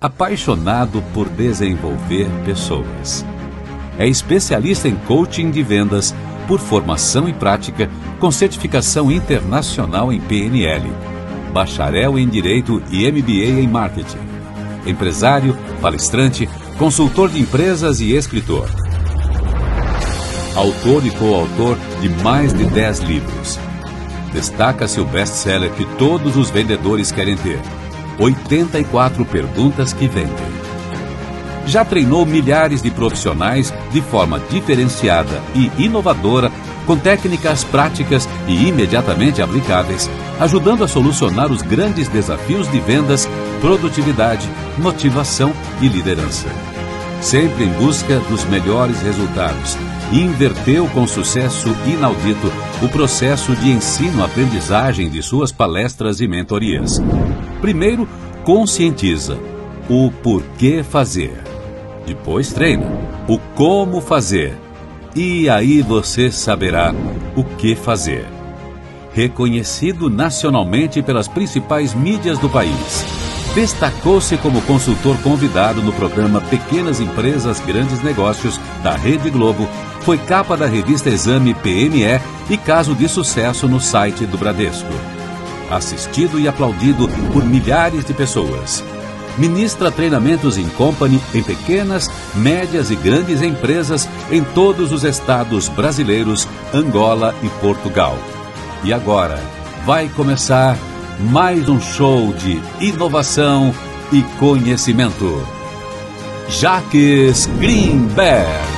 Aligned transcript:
apaixonado 0.00 1.02
por 1.12 1.28
desenvolver 1.28 2.28
pessoas. 2.44 3.26
É 3.98 4.06
especialista 4.06 4.86
em 4.86 4.94
coaching 4.94 5.50
de 5.50 5.60
vendas 5.62 6.14
por 6.46 6.60
formação 6.60 7.28
e 7.28 7.32
prática 7.32 7.90
com 8.20 8.30
certificação 8.30 9.10
internacional 9.10 10.12
em 10.12 10.20
PNL, 10.20 10.88
bacharel 11.52 12.16
em 12.16 12.28
Direito 12.28 12.80
e 12.92 13.10
MBA 13.10 13.60
em 13.60 13.66
Marketing. 13.66 14.20
Empresário, 14.86 15.56
palestrante, 15.80 16.48
consultor 16.78 17.28
de 17.28 17.40
empresas 17.40 18.00
e 18.00 18.14
escritor. 18.14 18.68
Autor 20.54 21.04
e 21.04 21.10
coautor 21.10 21.76
de 22.00 22.08
mais 22.22 22.52
de 22.52 22.64
10 22.66 23.00
livros. 23.00 23.58
Destaca-se 24.32 25.00
o 25.00 25.04
best-seller 25.04 25.72
que 25.72 25.84
todos 25.96 26.36
os 26.36 26.50
vendedores 26.50 27.10
querem 27.10 27.36
ter 27.36 27.60
84 28.18 29.24
perguntas 29.24 29.92
que 29.92 30.08
vendem. 30.08 30.58
Já 31.66 31.84
treinou 31.84 32.24
milhares 32.24 32.80
de 32.82 32.90
profissionais 32.90 33.72
de 33.92 34.00
forma 34.00 34.40
diferenciada 34.50 35.42
e 35.54 35.70
inovadora, 35.84 36.50
com 36.86 36.96
técnicas 36.96 37.62
práticas 37.64 38.26
e 38.46 38.68
imediatamente 38.68 39.42
aplicáveis, 39.42 40.08
ajudando 40.40 40.82
a 40.82 40.88
solucionar 40.88 41.52
os 41.52 41.60
grandes 41.60 42.08
desafios 42.08 42.70
de 42.70 42.80
vendas, 42.80 43.28
produtividade, 43.60 44.48
motivação 44.78 45.52
e 45.82 45.88
liderança. 45.88 46.48
Sempre 47.20 47.64
em 47.64 47.72
busca 47.72 48.18
dos 48.20 48.44
melhores 48.44 49.02
resultados, 49.02 49.76
inverteu 50.12 50.86
com 50.88 51.06
sucesso 51.06 51.68
inaudito 51.86 52.50
o 52.80 52.88
processo 52.88 53.54
de 53.56 53.70
ensino-aprendizagem 53.70 55.10
de 55.10 55.22
suas 55.22 55.52
palestras 55.52 56.20
e 56.20 56.28
mentorias. 56.28 56.98
Primeiro, 57.60 58.08
conscientiza 58.44 59.38
o 59.88 60.10
porquê 60.10 60.82
fazer. 60.82 61.42
Depois 62.06 62.52
treina 62.52 62.86
o 63.28 63.38
como 63.54 64.00
fazer. 64.00 64.56
E 65.14 65.48
aí 65.48 65.82
você 65.82 66.30
saberá 66.30 66.94
o 67.36 67.42
que 67.42 67.74
fazer. 67.74 68.26
Reconhecido 69.12 70.08
nacionalmente 70.08 71.02
pelas 71.02 71.26
principais 71.26 71.94
mídias 71.94 72.38
do 72.38 72.48
país. 72.48 73.04
Destacou-se 73.54 74.36
como 74.36 74.62
consultor 74.62 75.16
convidado 75.22 75.82
no 75.82 75.92
programa 75.92 76.40
Pequenas 76.42 77.00
Empresas 77.00 77.58
Grandes 77.60 78.02
Negócios 78.02 78.60
da 78.82 78.94
Rede 78.94 79.30
Globo, 79.30 79.68
foi 80.02 80.18
capa 80.18 80.56
da 80.56 80.66
revista 80.66 81.08
Exame 81.08 81.54
PME 81.54 82.20
e 82.48 82.56
caso 82.56 82.94
de 82.94 83.08
sucesso 83.08 83.66
no 83.66 83.80
site 83.80 84.24
do 84.24 84.38
Bradesco 84.38 85.17
assistido 85.70 86.38
e 86.38 86.48
aplaudido 86.48 87.08
por 87.32 87.44
milhares 87.44 88.04
de 88.04 88.14
pessoas. 88.14 88.82
Ministra 89.36 89.90
treinamentos 89.90 90.58
em 90.58 90.68
company 90.70 91.20
em 91.32 91.42
pequenas, 91.42 92.10
médias 92.34 92.90
e 92.90 92.96
grandes 92.96 93.40
empresas 93.40 94.08
em 94.30 94.42
todos 94.42 94.90
os 94.90 95.04
estados 95.04 95.68
brasileiros, 95.68 96.48
Angola 96.74 97.34
e 97.42 97.48
Portugal. 97.60 98.18
E 98.82 98.92
agora 98.92 99.40
vai 99.86 100.08
começar 100.08 100.76
mais 101.20 101.68
um 101.68 101.80
show 101.80 102.32
de 102.32 102.60
inovação 102.80 103.72
e 104.12 104.22
conhecimento. 104.38 105.46
Jaques 106.48 107.46
Greenberg. 107.58 108.77